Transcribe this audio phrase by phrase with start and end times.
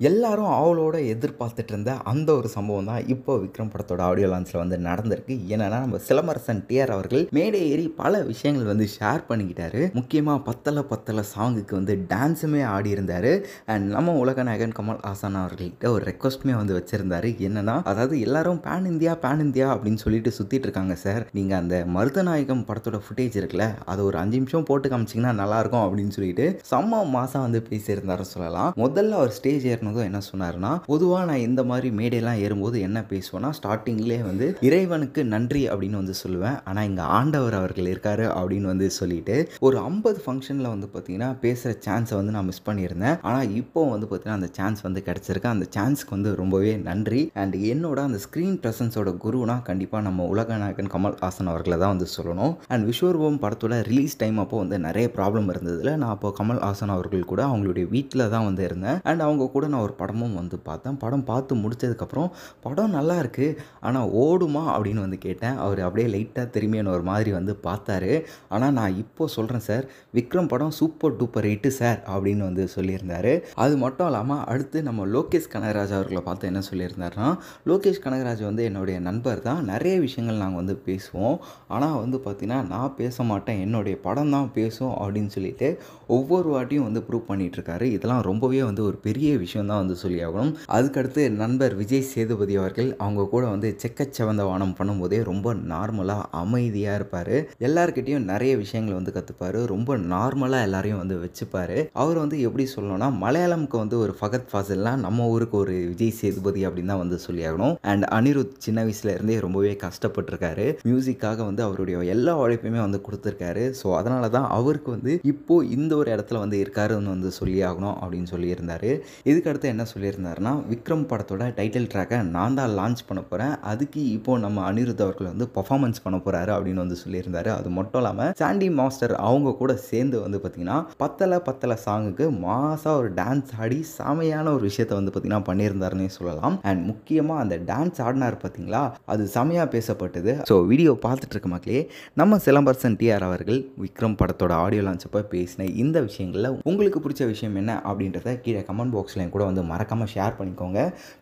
[0.00, 5.34] எல்லாரும் அவளோட எதிர்பார்த்துட்டு இருந்த அந்த ஒரு சம்பவம் தான் இப்போ விக்ரம் படத்தோட ஆடியோ லான்ச்சில் வந்து நடந்திருக்கு.
[5.54, 9.80] என்னன்னா நம்ம சிலம்பரசன் டிஆர் அவர்கள் மேடை ஏறி பல விஷயங்கள் வந்து ஷேர் பண்ணிக்கிட்டாரு.
[9.98, 13.32] முக்கியமாக பத்தல பத்தல சாங்குக்கு வந்து டான்ஸுமே ஆடி இருந்தாரு.
[13.74, 17.30] அண்ட் நம்ம உலக நாயகன் கமல் ஹாசன் அவர்கள்கிட்ட ஒரு ரெக்வஸ்ட்டுமே வந்து வச்சிருந்தாரு.
[17.48, 22.64] என்னன்னா அதாவது எல்லாரும் பேன் இந்தியா பேன் இந்தியா அப்படின்னு சொல்லிட்டு சுத்திட்டு இருக்காங்க சார் நீங்க அந்த மருதநாயகம்
[22.70, 27.46] படத்தோட ஃபுட்டேஜ் இருக்குல்ல அதை ஒரு அஞ்சு நிமிஷம் போட்டு காமிச்சிங்கன்னா நல்லா இருக்கும் அப்படின்னு சொல்லிட்டு செம்ம மாசம்
[27.48, 28.72] வந்து பேசியிருந்தாரு சொல்லலாம்.
[28.84, 34.20] முதல்ல அவர் ஸ்டேஜ் ஏறினதும் என்ன சொன்னாருன்னா பொதுவாக நான் இந்த மாதிரி மேடையெல்லாம் ஏறும்போது என்ன பேசுவேன்னா ஸ்டார்டிங்லேயே
[34.30, 36.56] வந்து இறைவனுக்கு நன்றி அப்படின்னு வந்து சொல்லுவேன்.
[36.68, 42.16] ஆனால் இங்கே ஆண்டவர் அவர்கள் இருக்காரு அப்படின்னு வந்து சொல்லிட்டு ஒரு ஐம்பது ஃபங்க்ஷனில் வந்து பார்த்தீங்கன்னா பேசுகிற சான்ஸை
[42.20, 43.16] வந்து நான் மிஸ் பண்ணியிருந்தேன்.
[43.28, 45.50] ஆனால் இப்போ வந்து பார்த்தீங்கன்னா அந்த சான்ஸ் வந்து கிடச்சிருக்கு.
[45.54, 47.22] அந்த சான்ஸ்க்கு வந்து ரொம்பவே நன்றி.
[47.42, 52.08] அண்ட் என்னோட அந்த ஸ்க்ரீன் ப்ரெசன்ஸோட குருனா கண்டிப்பாக நம்ம உலக நாயகன் கமல் ஹாசன் அவர்களை தான் வந்து
[52.16, 52.54] சொல்லணும்.
[52.72, 55.92] அண்ட் விஸ்வரூபம் படத்தோட ரிலீஸ் டைம் அப்போ வந்து நிறைய ப்ராப்ளம் இருந்ததுல.
[56.02, 58.98] நான் அப்போ கமல் ஹாசன் அவர்கள் கூட அவங்களுடைய வீட்டில் தான் வந்து இருந்தேன்.
[59.10, 60.96] அண்ட் அவங்க கூட நான் ஒரு படமும் வந்து பார்த்தேன்.
[61.04, 62.30] படம் பார்த்து முடிச்சதுக்கப்புறம்
[62.66, 63.56] படம் நல்லா இருக்குது
[63.88, 64.64] ஆனால் ஓடுமா?
[64.74, 65.56] அப்படின்னு வந்து கேட்டேன்.
[65.64, 68.12] அவர் அப்படியே லைட்டாக திரும்பி ஒரு மாதிரி வந்து பார்த்தாரு.
[68.54, 69.84] ஆனால் நான் இப்போ சொல்கிறேன் சார்
[70.18, 73.30] விக்ரம் படம் சூப்பர் டூப்பர் ஹிட்டு சார் அப்படின்னு வந்து சொல்லியிருந்தார்.
[73.64, 77.28] அது மட்டும் இல்லாமல் அடுத்து நம்ம லோகேஷ் கனகராஜ் அவர்களை பார்த்து என்ன சொல்லியிருந்தாருன்னா
[77.70, 79.62] லோகேஷ் கனகராஜ் வந்து என்னுடைய நண்பர் தான்.
[79.72, 81.36] நிறைய விஷயங்கள் நாங்கள் வந்து பேசுவோம்.
[81.76, 83.60] ஆனால் வந்து பார்த்திங்கன்னா நான் பேச மாட்டேன்.
[83.66, 85.68] என்னுடைய படம் தான் பேசும் அப்படின்னு சொல்லிட்டு
[86.16, 90.52] ஒவ்வொரு வாட்டியும் வந்து ப்ரூவ் பண்ணிகிட்ருக்காரு இதெல்லாம் ரொம்பவே வந்து ஒரு பெரிய விஷயம் தான் வந்து சொல்லி ஆகணும்
[90.76, 97.34] அதுக்கடுத்து நண்பர் விஜய் சேதுபதி அவர்கள் அவங்க கூட வந்து செக்கச்சவந்த வானம் பண்ணும்போதே ரொம்ப நார்மலாக அமைதியாக இருப்பார்.
[97.68, 101.76] எல்லாருக்கிட்டையும் நிறைய விஷயங்கள் வந்து கற்றுப்பார் ரொம்ப நார்மலாக எல்லாரையும் வந்து வச்சுப்பார்.
[102.02, 106.92] அவர் வந்து எப்படி சொல்லணும்னா மலையாளமுக்கு வந்து ஒரு ஃபகத் ஃபாசில்லாம் நம்ம ஊருக்கு ஒரு விஜய் சேதுபதி அப்படின்னு
[106.92, 110.66] தான் வந்து சொல்லி ஆகணும் அண்ட் அனிருத் சின்ன வயசுல இருந்தே ரொம்பவே கஷ்டப்பட்டிருக்காரு.
[110.88, 113.64] மியூசிக்காக வந்து அவருடைய எல்லா உழைப்பையுமே வந்து கொடுத்துருக்காரு.
[113.80, 118.30] ஸோ அதனால தான் அவருக்கு வந்து இப்போ இந்த ஒரு இடத்துல வந்து இருக்காருன்னு வந்து சொல்லி ஆகணும் அப்படின்னு
[118.34, 118.88] சொல்லியிருந்தார்.
[119.30, 124.32] இதுக்கு அடுத்து என்ன சொல்லியிருந்தாருன்னா விக்ரம் படத்தோட டைட்டில் ட்ராக்கை நான் தான் லான்ச் பண்ண போகிறேன் அதுக்கு இப்போ
[124.44, 127.50] நம்ம அனிருத் அவர்கள் வந்து பர்ஃபார்மன்ஸ் பண்ண போகிறாரு அப்படின்னு வந்து சொல்லியிருந்தாரு.
[127.60, 133.10] அது மட்டும் இல்லாமல் சாண்டி மாஸ்டர் அவங்க கூட சேர்ந்து வந்து பார்த்தீங்கன்னா பத்தலை பத்தலை சாங்குக்கு மாசாக ஒரு
[133.20, 136.56] டான்ஸ் ஆடி செமையான ஒரு விஷயத்தை வந்து பார்த்தீங்கன்னா பண்ணியிருந்தாருன்னு சொல்லலாம்.
[136.70, 140.34] அண்ட் முக்கியமாக அந்த டான்ஸ் ஆடினார் பார்த்தீங்களா அது செமையாக பேசப்பட்டது.
[140.52, 141.82] ஸோ வீடியோ பார்த்துட்டு இருக்க மக்களே
[142.22, 147.74] நம்ம சிலம்பரசன் டிஆர் அவர்கள் விக்ரம் படத்தோட ஆடியோ லான்ச்சப்போ பேசின இந்த விஷயங்களில் உங்களுக்கு பிடிச்ச விஷயம் என்ன
[147.90, 150.80] அப்படின்றத கீழே கமெண்ட் பாக்ஸில் கூட வந்து மறக்காமல் ஷேர் பண்ணிக்கோங்க.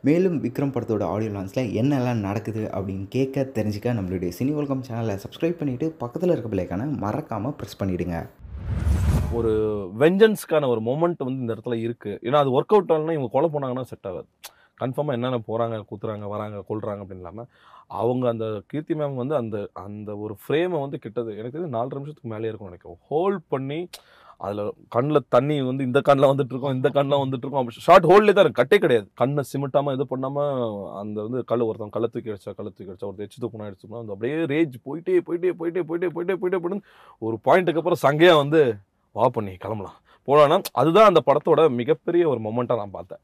[0.09, 5.61] மேலும் விக்ரம் படத்தோட ஆடியோ லான்ஸில் என்னெல்லாம் நடக்குது அப்படின்னு கேட்க தெரிஞ்சுக்க நம்மளுடைய சினி உலகம் சேனலை சப்ஸ்கிரைப்
[5.61, 8.19] பண்ணிவிட்டு பக்கத்தில் இருக்க பிள்ளைக்கான மறக்காமல் ப்ரெஸ் பண்ணிவிடுங்க
[9.37, 9.53] ஒரு
[10.01, 13.89] வெஞ்சன்ஸ்க்கான ஒரு மொமெண்ட் வந்து இந்த இடத்துல இருக்குது ஏன்னா அது ஒர்க் அவுட் ஆகலன்னா இவங்க கொலை போனாங்கன்னா
[13.91, 14.29] செட் ஆகாது.
[14.81, 17.49] கன்ஃபார்மாக என்னென்ன போகிறாங்க குத்துறாங்க வராங்க கொள்கிறாங்க அப்படின்னு இல்லாமல்
[18.01, 21.31] அவங்க அந்த கீர்த்தி மேம் வந்து அந்த அந்த ஒரு ஃப்ரேமை வந்து கிட்டது.
[21.39, 23.01] எனக்கு தெரிஞ்சு நாலரை நிமிஷத்துக்கு மேலே இருக்கும்னு நினைக்கிறேன்.
[23.11, 23.81] ஹோல்ட் பண்ணி
[24.45, 28.45] அதில் கண்ணில் தண்ணி வந்து இந்த கண்ணில் வந்துட்டு இருக்கோம் இந்த கண்ணில் வந்துட்டு இருக்கோம் ஷார்ட் ஹோல்லே தான்
[28.45, 28.61] இருக்கு.
[28.63, 29.07] கட்டே கிடையாது.
[29.21, 30.51] கண்ணை சிமிட்டாமல் இது பண்ணாமல்
[31.03, 34.15] அந்த வந்து கல் ஒருத்தன் கள்ள தூக்கி அடிச்சா கள்ள தூக்கி அடிச்சா ஒரு எச்சு தூக்கணும் அடிச்சோம்னா அந்த
[34.17, 36.83] அப்படியே ரேஜ் போயிட்டே போயிட்டே போயிட்டே போயிட்டே போயிட்டே போயிட்டே போயிட்டு
[37.23, 38.61] ஒரு பாயிண்ட்டுக்கு அப்புறம் சங்கையாக வந்து
[39.17, 39.97] வா பண்ணி கிளம்பலாம்.
[40.29, 43.23] போலான்னா அதுதான் அந்த படத்தோட மிகப்பெரிய ஒரு மொமெண்ட்டாக நான் பார்த்தேன்.